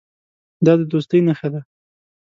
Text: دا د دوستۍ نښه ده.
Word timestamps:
دا 0.65 0.73
د 0.79 0.81
دوستۍ 0.91 1.19
نښه 1.27 1.47
ده. 1.53 1.61